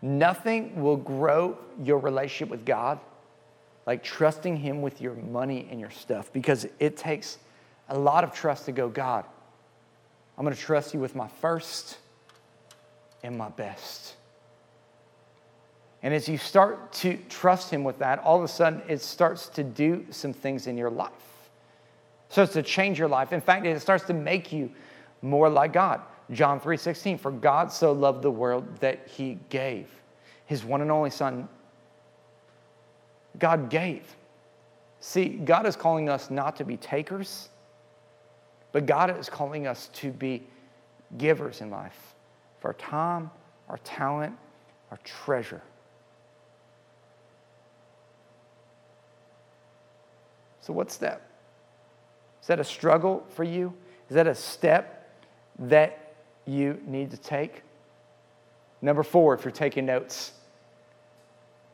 [0.00, 2.98] nothing will grow your relationship with God
[3.86, 7.38] like trusting Him with your money and your stuff because it takes
[7.88, 9.24] a lot of trust to go, God,
[10.38, 11.98] I'm going to trust you with my first
[13.22, 14.14] and my best.
[16.02, 19.48] And as you start to trust Him with that, all of a sudden it starts
[19.50, 21.12] to do some things in your life.
[22.28, 23.32] It starts to change your life.
[23.32, 24.70] In fact, it starts to make you
[25.20, 26.00] more like God.
[26.30, 29.88] John 3:16, for God so loved the world that he gave
[30.52, 31.48] his one and only son.
[33.38, 34.16] God gave.
[35.00, 37.48] See, God is calling us not to be takers,
[38.70, 40.46] but God is calling us to be
[41.16, 42.14] givers in life
[42.60, 43.30] for our time,
[43.68, 44.36] our talent,
[44.90, 45.62] our treasure.
[50.62, 51.28] So, what step?
[52.40, 53.74] Is that a struggle for you?
[54.08, 55.10] Is that a step
[55.58, 56.14] that
[56.46, 57.62] you need to take?
[58.80, 60.32] Number four, if you're taking notes,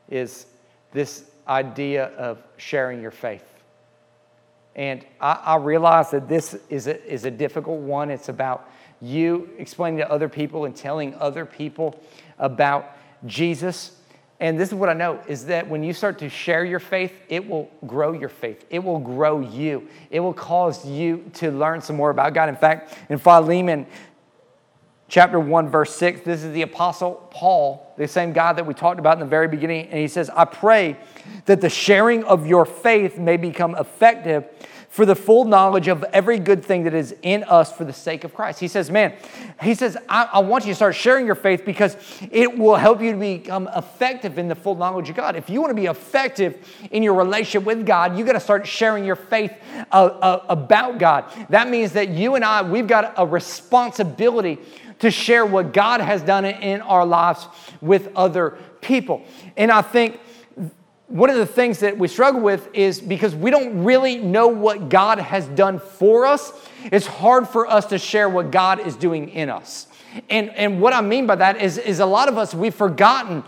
[0.09, 0.45] is
[0.91, 3.43] this idea of sharing your faith.
[4.75, 8.09] And I, I realize that this is a, is a difficult one.
[8.11, 8.69] It's about
[9.01, 11.99] you explaining to other people and telling other people
[12.37, 13.98] about Jesus.
[14.39, 17.13] And this is what I know is that when you start to share your faith,
[17.27, 18.63] it will grow your faith.
[18.69, 19.87] It will grow you.
[20.09, 22.47] It will cause you to learn some more about God.
[22.47, 23.85] In fact, in Philemon
[25.09, 28.99] chapter 1, verse 6, this is the Apostle Paul, the same guy that we talked
[28.99, 29.87] about in the very beginning.
[29.87, 30.95] And he says, I pray
[31.45, 34.45] that the sharing of your faith may become effective
[34.89, 38.23] for the full knowledge of every good thing that is in us for the sake
[38.23, 38.59] of Christ.
[38.59, 39.13] He says, Man,
[39.61, 41.95] he says, I, I, want you to start sharing your faith because
[42.31, 45.35] it will help you to become effective in the full knowledge of God.
[45.35, 48.65] If you want to be effective in your relationship with God, you got to start
[48.65, 49.53] sharing your faith
[49.91, 51.25] uh, uh, about God.
[51.49, 54.57] That means that you and I, we've got a responsibility
[54.99, 57.45] to share what God has done in our lives
[57.79, 59.23] with other people.
[59.55, 60.19] And I think
[61.09, 64.89] one of the things that we struggle with is because we don't really know what
[64.89, 66.53] God has done for us,
[66.85, 69.87] it's hard for us to share what God is doing in us.
[70.29, 73.41] And, and what I mean by that is, is a lot of us, we've forgotten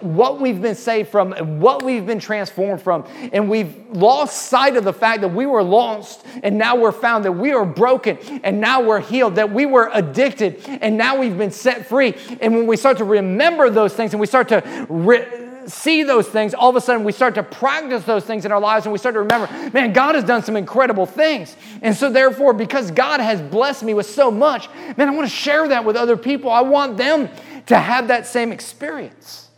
[0.00, 3.04] what we've been saved from and what we've been transformed from.
[3.32, 7.24] And we've lost sight of the fact that we were lost and now we're found,
[7.24, 11.36] that we are broken and now we're healed, that we were addicted and now we've
[11.36, 12.14] been set free.
[12.40, 16.28] And when we start to remember those things and we start to re- see those
[16.28, 18.92] things, all of a sudden we start to practice those things in our lives and
[18.92, 21.56] we start to remember, man, God has done some incredible things.
[21.80, 25.34] And so, therefore, because God has blessed me with so much, man, I want to
[25.34, 26.50] share that with other people.
[26.50, 27.28] I want them
[27.66, 29.48] to have that same experience.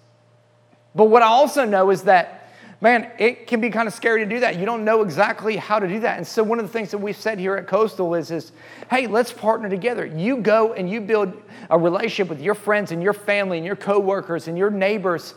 [0.94, 2.43] But what I also know is that
[2.80, 4.58] man, it can be kind of scary to do that.
[4.58, 6.18] You don't know exactly how to do that.
[6.18, 8.52] And so one of the things that we've said here at Coastal is, is
[8.90, 10.04] hey, let's partner together.
[10.04, 11.32] You go and you build
[11.70, 15.34] a relationship with your friends and your family and your coworkers and your neighbors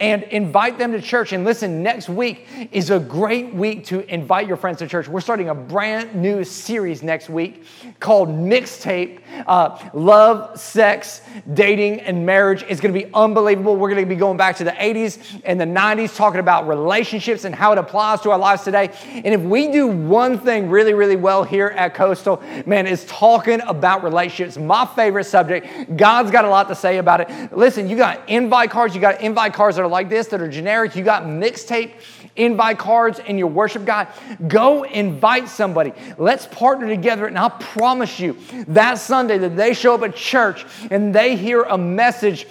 [0.00, 1.32] and invite them to church.
[1.32, 5.08] And listen, next week is a great week to invite your friends to church.
[5.08, 7.64] We're starting a brand new series next week
[8.00, 11.20] called Mixtape uh, Love, Sex,
[11.52, 12.64] Dating, and Marriage.
[12.68, 13.76] It's going to be unbelievable.
[13.76, 16.75] We're going to be going back to the 80s and the 90s talking about relationships
[16.76, 18.90] and how it applies to our lives today.
[19.06, 23.60] And if we do one thing really, really well here at Coastal, man, it's talking
[23.62, 24.56] about relationships.
[24.56, 25.96] My favorite subject.
[25.96, 27.56] God's got a lot to say about it.
[27.56, 30.48] Listen, you got invite cards, you got invite cards that are like this, that are
[30.48, 30.96] generic.
[30.96, 31.92] You got mixtape
[32.36, 34.08] invite cards in your worship guide.
[34.46, 35.92] Go invite somebody.
[36.18, 37.26] Let's partner together.
[37.26, 38.36] And I promise you,
[38.68, 42.46] that Sunday that they show up at church and they hear a message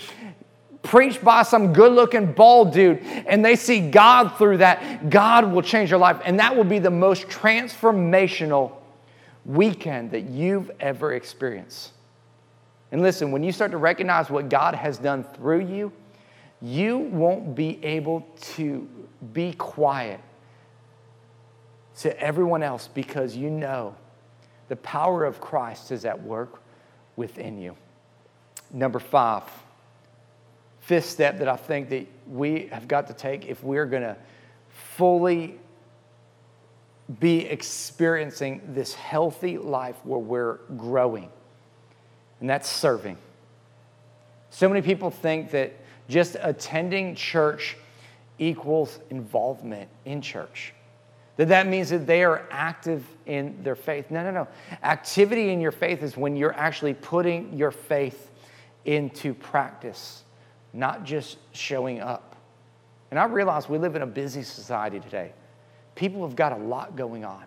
[0.86, 5.62] preached by some good looking bald dude and they see God through that, God will
[5.62, 6.22] change your life.
[6.24, 8.74] And that will be the most transformational
[9.46, 11.92] weekend that you've ever experienced.
[12.92, 15.92] And listen, when you start to recognize what God has done through you,
[16.62, 18.88] you won't be able to
[19.34, 20.20] be quiet
[22.00, 23.96] to everyone else because you know
[24.68, 26.62] the power of Christ is at work
[27.16, 27.76] within you.
[28.72, 29.44] Number five,
[30.86, 34.16] fifth step that I think that we have got to take if we're going to
[34.70, 35.60] fully
[37.20, 41.30] be experiencing this healthy life where we're growing,
[42.40, 43.18] and that's serving.
[44.52, 45.74] So many people think that
[46.08, 47.78] just attending church
[48.38, 50.72] equals involvement in church.
[51.38, 54.12] That that means that they are active in their faith.
[54.12, 54.48] No, no, no.
[54.84, 58.30] Activity in your faith is when you're actually putting your faith
[58.86, 60.22] into practice
[60.76, 62.36] not just showing up.
[63.10, 65.32] And I realize we live in a busy society today.
[65.96, 67.44] People have got a lot going on.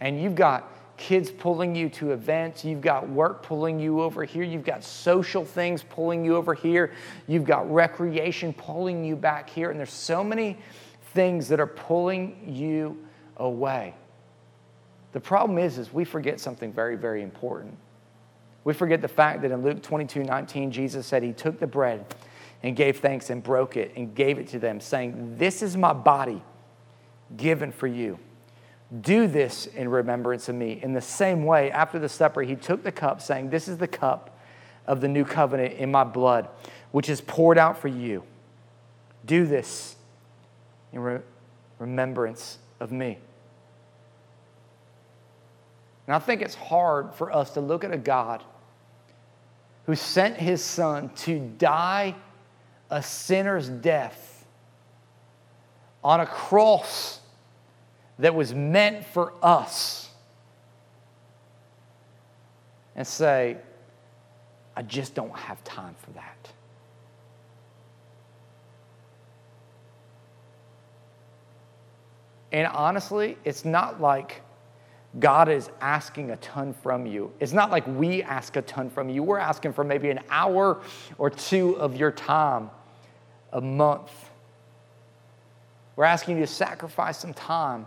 [0.00, 4.44] And you've got kids pulling you to events, you've got work pulling you over here,
[4.44, 6.92] you've got social things pulling you over here,
[7.26, 10.58] you've got recreation pulling you back here, and there's so many
[11.12, 12.96] things that are pulling you
[13.38, 13.94] away.
[15.12, 17.76] The problem is is we forget something very very important.
[18.64, 22.06] We forget the fact that in Luke 22 19, Jesus said he took the bread
[22.62, 25.92] and gave thanks and broke it and gave it to them, saying, This is my
[25.92, 26.42] body
[27.36, 28.18] given for you.
[29.00, 30.78] Do this in remembrance of me.
[30.82, 33.88] In the same way, after the supper, he took the cup, saying, This is the
[33.88, 34.38] cup
[34.86, 36.48] of the new covenant in my blood,
[36.92, 38.22] which is poured out for you.
[39.24, 39.96] Do this
[40.92, 41.20] in re-
[41.78, 43.18] remembrance of me.
[46.06, 48.42] And I think it's hard for us to look at a God
[49.86, 52.14] who sent his son to die
[52.90, 54.46] a sinner's death
[56.04, 57.20] on a cross
[58.18, 60.10] that was meant for us
[62.94, 63.56] and say,
[64.76, 66.52] I just don't have time for that.
[72.52, 74.42] And honestly, it's not like
[75.18, 77.32] God is asking a ton from you.
[77.38, 79.22] It's not like we ask a ton from you.
[79.22, 80.80] We're asking for maybe an hour
[81.18, 82.70] or two of your time
[83.52, 84.10] a month.
[85.96, 87.86] We're asking you to sacrifice some time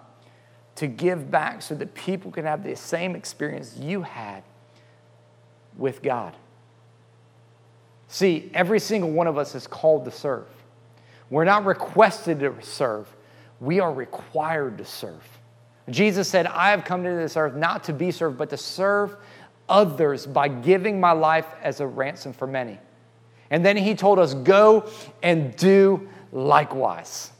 [0.75, 4.43] to give back so that people can have the same experience you had
[5.77, 6.35] with God.
[8.07, 10.47] See, every single one of us is called to serve.
[11.29, 13.07] We're not requested to serve,
[13.59, 15.23] we are required to serve.
[15.89, 19.15] Jesus said, I have come to this earth not to be served, but to serve
[19.69, 22.79] others by giving my life as a ransom for many.
[23.51, 24.89] And then he told us, Go
[25.21, 27.31] and do likewise.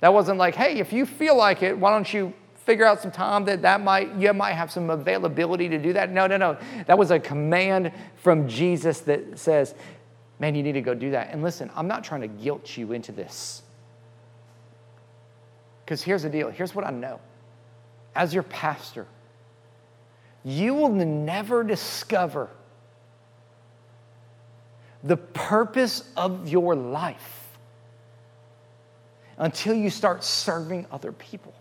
[0.00, 2.34] That wasn't like, hey, if you feel like it, why don't you
[2.64, 6.10] figure out some time that that might you might have some availability to do that
[6.10, 9.74] no no no that was a command from jesus that says
[10.38, 12.92] man you need to go do that and listen i'm not trying to guilt you
[12.92, 13.63] into this
[15.84, 17.20] because here's the deal here's what i know.
[18.14, 19.06] As your pastor
[20.44, 22.50] you will never discover
[25.02, 27.48] the purpose of your life
[29.38, 31.54] until you start serving other people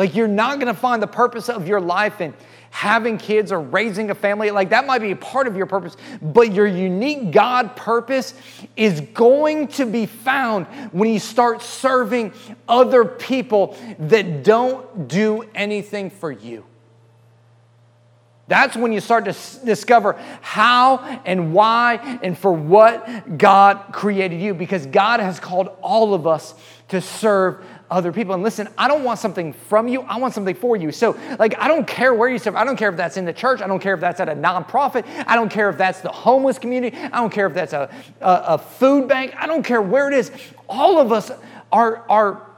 [0.00, 2.32] like, you're not to find the purpose of your life in
[2.70, 4.50] having kids or raising a family.
[4.50, 8.32] Like, that might be a part of your purpose, but your unique God purpose
[8.76, 12.32] is going to be found when you start serving
[12.66, 16.64] other people that don't do anything for you.
[18.50, 24.54] That's when you start to discover how and why and for what God created you
[24.54, 26.56] because God has called all of us
[26.88, 28.34] to serve other people.
[28.34, 30.90] And listen, I don't want something from you, I want something for you.
[30.90, 32.56] So, like, I don't care where you serve.
[32.56, 33.62] I don't care if that's in the church.
[33.62, 35.04] I don't care if that's at a nonprofit.
[35.28, 36.96] I don't care if that's the homeless community.
[36.96, 37.88] I don't care if that's a,
[38.20, 39.32] a, a food bank.
[39.36, 40.32] I don't care where it is.
[40.68, 41.30] All of us
[41.70, 42.50] are, are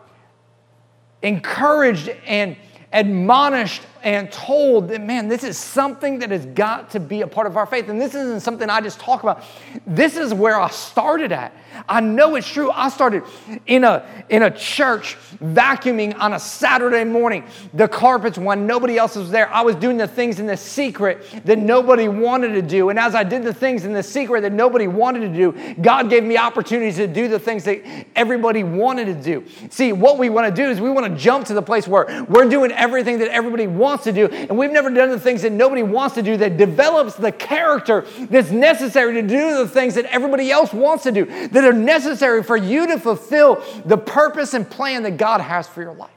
[1.20, 2.56] encouraged and
[2.94, 7.46] admonished and told that, man, this is something that has got to be a part
[7.46, 7.88] of our faith.
[7.88, 9.44] And this isn't something I just talk about.
[9.86, 11.54] This is where I started at.
[11.88, 12.70] I know it's true.
[12.70, 13.22] I started
[13.66, 19.16] in a, in a church vacuuming on a Saturday morning, the carpets when nobody else
[19.16, 19.48] was there.
[19.52, 22.90] I was doing the things in the secret that nobody wanted to do.
[22.90, 26.10] And as I did the things in the secret that nobody wanted to do, God
[26.10, 27.82] gave me opportunities to do the things that
[28.16, 29.44] everybody wanted to do.
[29.70, 32.26] See, what we want to do is we want to jump to the place where
[32.28, 35.42] we're doing everything that everybody wants wants to do, and we've never done the things
[35.42, 39.96] that nobody wants to do that develops the character that's necessary to do the things
[39.96, 44.54] that everybody else wants to do, that are necessary for you to fulfill the purpose
[44.54, 46.10] and plan that God has for your life.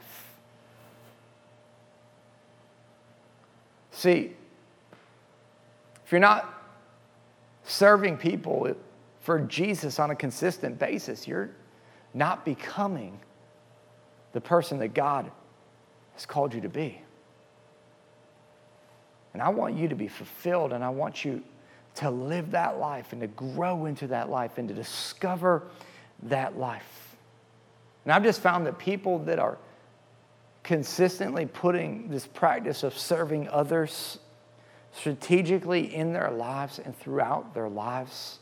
[3.90, 4.32] See,
[6.04, 6.52] if you're not
[7.64, 8.74] serving people
[9.20, 11.50] for Jesus on a consistent basis, you're
[12.14, 13.20] not becoming
[14.32, 15.30] the person that God
[16.14, 17.02] has called you to be.
[19.36, 21.42] And I want you to be fulfilled and I want you
[21.96, 25.64] to live that life and to grow into that life and to discover
[26.22, 27.14] that life.
[28.04, 29.58] And I've just found that people that are
[30.62, 34.18] consistently putting this practice of serving others
[34.94, 38.38] strategically in their lives and throughout their lives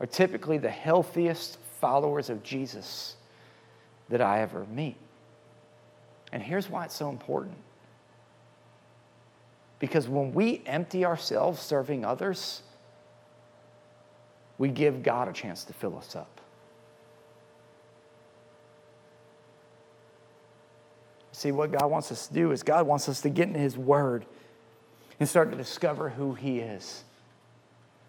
[0.00, 3.14] are typically the healthiest followers of Jesus
[4.08, 4.96] that I ever meet.
[6.32, 7.54] And here's why it's so important
[9.78, 12.62] because when we empty ourselves serving others,
[14.58, 16.40] we give God a chance to fill us up.
[21.32, 23.76] See, what God wants us to do is God wants us to get in His
[23.76, 24.24] Word
[25.18, 27.02] and start to discover who He is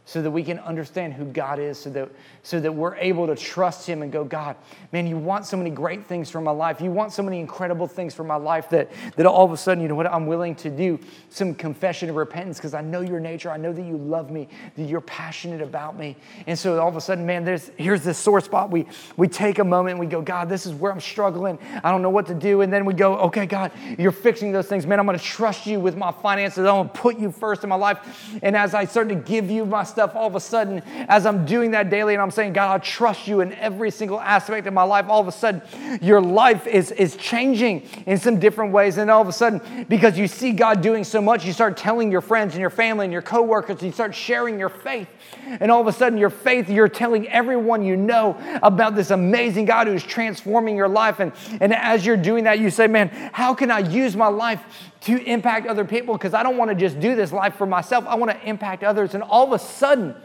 [0.07, 2.09] so that we can understand who God is, so that,
[2.43, 4.55] so that we're able to trust Him and go, God,
[4.91, 6.79] man, you want so many great things for my life.
[6.79, 9.81] You want so many incredible things for my life that, that all of a sudden,
[9.81, 10.99] you know what, I'm willing to do
[11.29, 13.49] some confession of repentance because I know your nature.
[13.49, 16.15] I know that you love me, that you're passionate about me.
[16.45, 18.69] And so all of a sudden, man, there's, here's this sore spot.
[18.69, 18.85] We,
[19.17, 21.57] we take a moment and we go, God, this is where I'm struggling.
[21.83, 22.61] I don't know what to do.
[22.61, 24.85] And then we go, okay, God, you're fixing those things.
[24.85, 26.59] Man, I'm going to trust you with my finances.
[26.59, 28.37] I'm going to put you first in my life.
[28.43, 31.45] And as I start to give you my stuff, all of a sudden, as I'm
[31.45, 34.73] doing that daily and I'm saying, God, I trust you in every single aspect of
[34.73, 35.61] my life, all of a sudden,
[36.01, 38.97] your life is, is changing in some different ways.
[38.97, 42.11] And all of a sudden, because you see God doing so much, you start telling
[42.11, 45.07] your friends and your family and your coworkers, you start sharing your faith.
[45.45, 49.63] And all of a sudden, your faith, you're telling everyone you know about this amazing
[49.63, 51.21] God who's transforming your life.
[51.21, 51.31] And,
[51.61, 54.61] and as you're doing that, you say, Man, how can I use my life
[55.05, 58.05] to impact other people because I don't want to just do this life for myself.
[58.07, 59.13] I want to impact others.
[59.13, 60.15] And all of a sudden,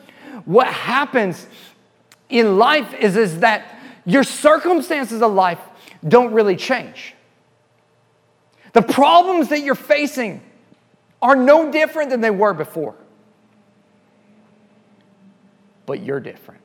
[0.46, 1.46] what happens
[2.30, 5.60] in life is, is that your circumstances of life
[6.06, 7.14] don't really change.
[8.72, 10.40] The problems that you're facing
[11.20, 12.94] are no different than they were before.
[15.84, 16.59] But you're different.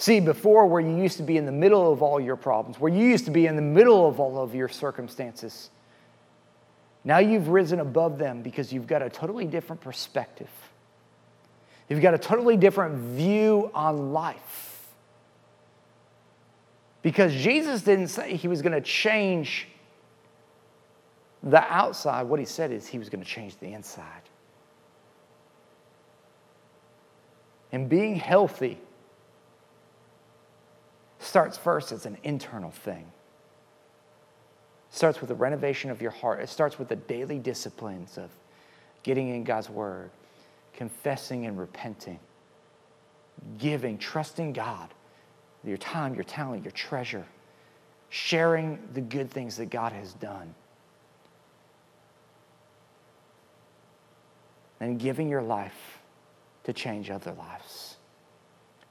[0.00, 2.90] See, before, where you used to be in the middle of all your problems, where
[2.90, 5.68] you used to be in the middle of all of your circumstances,
[7.04, 10.48] now you've risen above them because you've got a totally different perspective.
[11.90, 14.88] You've got a totally different view on life.
[17.02, 19.68] Because Jesus didn't say he was going to change
[21.42, 22.22] the outside.
[22.22, 24.22] What he said is he was going to change the inside.
[27.70, 28.78] And being healthy
[31.20, 33.06] starts first as an internal thing.
[34.90, 36.40] It starts with the renovation of your heart.
[36.40, 38.30] It starts with the daily disciplines of
[39.02, 40.10] getting in God's word,
[40.74, 42.18] confessing and repenting,
[43.58, 44.92] giving, trusting God,
[45.62, 47.26] your time, your talent, your treasure,
[48.08, 50.54] sharing the good things that God has done.
[54.80, 55.98] And giving your life
[56.64, 57.98] to change other lives.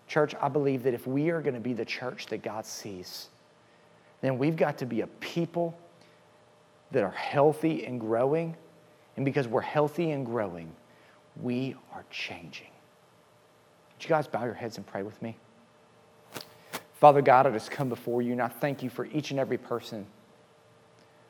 [0.10, 3.30] Church, I believe that if we are going to be the church that God sees,
[4.22, 5.78] then we've got to be a people
[6.91, 8.57] that are healthy and growing.
[9.16, 10.72] And because we're healthy and growing,
[11.41, 12.72] we are changing.
[13.95, 15.38] Would you guys bow your heads and pray with me?
[16.95, 19.57] Father God, I just come before you and I thank you for each and every
[19.57, 20.07] person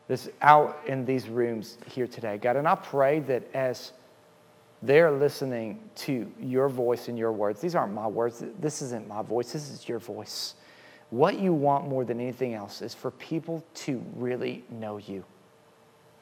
[0.08, 2.56] that's out in these rooms here today, God.
[2.56, 3.92] And I pray that as
[4.82, 7.60] they're listening to your voice and your words.
[7.60, 8.44] These aren't my words.
[8.60, 9.52] This isn't my voice.
[9.52, 10.56] This is your voice.
[11.10, 15.26] What you want more than anything else is for people to really know you.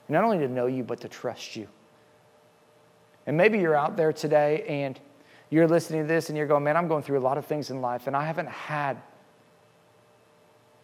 [0.10, 1.68] Not only to know you, but to trust you.
[3.28, 5.00] And maybe you're out there today and
[5.50, 7.70] you're listening to this and you're going, man, I'm going through a lot of things
[7.70, 8.98] in life and I haven't had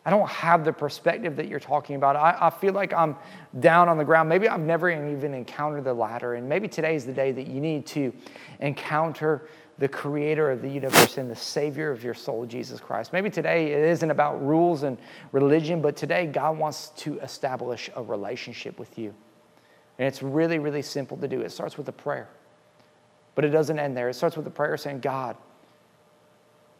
[0.06, 2.18] I don't have the perspective that you're talking about.
[2.18, 3.16] I, I, feel like I'm
[3.62, 4.28] down on the ground.
[4.28, 6.34] Maybe I've never even encountered the ladder.
[6.34, 8.14] And maybe today is the day that you need to
[8.60, 9.48] encounter
[9.80, 13.14] the creator of the universe and the savior of your soul, Jesus Christ.
[13.14, 14.98] Maybe today it isn't about rules and
[15.32, 19.14] religion, but today God wants to establish a relationship with you.
[19.98, 21.42] And it's really, really simple to do.
[21.42, 22.28] It starts with a prayer,
[23.36, 24.10] but it doesn't end there.
[24.10, 25.38] It starts with a prayer saying, God,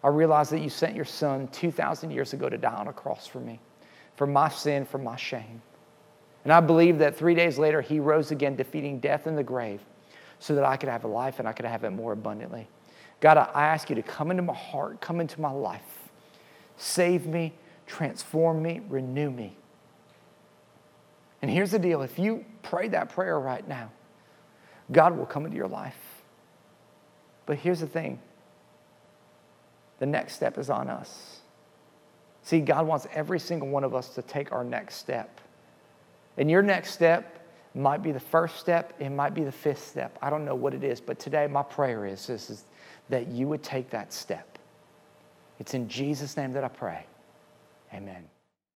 [0.04, 3.26] I realize that you sent your son 2,000 years ago to die on a cross
[3.26, 3.60] for me,
[4.16, 5.62] for my sin, for my shame.
[6.44, 9.80] And I believe that three days later, he rose again, defeating death in the grave,
[10.40, 12.68] so that I could have a life and I could have it more abundantly.
[13.22, 16.10] God, I ask you to come into my heart, come into my life,
[16.76, 17.54] save me,
[17.88, 19.56] transform me, renew me.
[21.42, 23.92] And here's the deal if you pray that prayer right now,
[24.92, 25.96] God will come into your life.
[27.46, 28.20] But here's the thing
[30.04, 31.40] the next step is on us.
[32.42, 35.40] See, God wants every single one of us to take our next step.
[36.36, 40.20] And your next step might be the first step, it might be the fifth step.
[40.22, 42.66] I don't know what it is, but today my prayer is, is,
[43.08, 44.58] that you would take that step.
[45.58, 47.06] It's in Jesus' name that I pray.
[47.94, 48.26] Amen.